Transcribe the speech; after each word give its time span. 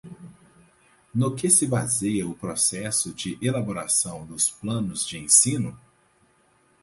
No 1.13 1.35
que 1.35 1.47
se 1.47 1.67
baseia 1.67 2.27
o 2.27 2.33
processo 2.33 3.13
de 3.13 3.37
elaboração 3.39 4.25
dos 4.25 4.49
planos 4.49 5.05
de 5.07 5.19
ensino? 5.19 5.79